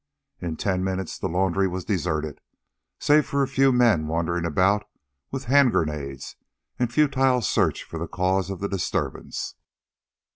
[0.39, 2.41] In ten minutes the laundry was deserted,
[2.97, 4.89] save for a few men wandering about
[5.29, 6.35] with hand grenades
[6.79, 9.53] in futile search for the cause of the disturbance.